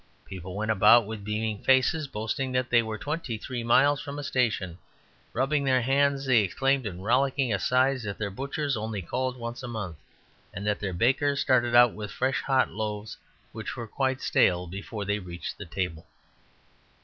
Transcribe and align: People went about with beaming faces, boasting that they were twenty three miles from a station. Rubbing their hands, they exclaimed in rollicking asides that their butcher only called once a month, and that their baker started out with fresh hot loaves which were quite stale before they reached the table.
People 0.25 0.55
went 0.55 0.71
about 0.71 1.05
with 1.05 1.23
beaming 1.23 1.61
faces, 1.61 2.07
boasting 2.07 2.51
that 2.53 2.71
they 2.71 2.81
were 2.81 2.97
twenty 2.97 3.37
three 3.37 3.63
miles 3.63 4.01
from 4.01 4.17
a 4.17 4.23
station. 4.23 4.79
Rubbing 5.31 5.63
their 5.63 5.83
hands, 5.83 6.25
they 6.25 6.39
exclaimed 6.39 6.87
in 6.87 7.01
rollicking 7.01 7.53
asides 7.53 8.01
that 8.01 8.17
their 8.17 8.31
butcher 8.31 8.67
only 8.75 9.03
called 9.03 9.37
once 9.37 9.61
a 9.61 9.67
month, 9.67 9.97
and 10.55 10.65
that 10.65 10.79
their 10.79 10.91
baker 10.93 11.35
started 11.35 11.75
out 11.75 11.93
with 11.93 12.09
fresh 12.09 12.41
hot 12.41 12.71
loaves 12.71 13.15
which 13.51 13.75
were 13.75 13.85
quite 13.87 14.21
stale 14.21 14.65
before 14.65 15.05
they 15.05 15.19
reached 15.19 15.59
the 15.59 15.67
table. 15.67 16.07